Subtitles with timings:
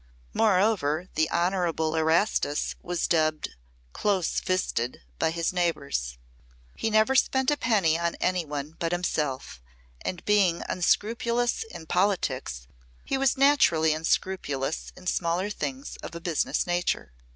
[0.33, 3.49] Moreover, the Honorable Erastus was dubbed
[3.93, 6.17] "close fisted" by his neighbors.
[6.75, 9.61] He never spent a penny on anyone but himself,
[10.03, 12.67] and being unscrupulous in politics
[13.05, 17.11] he was naturally unscrupulous in smaller things of a business nature.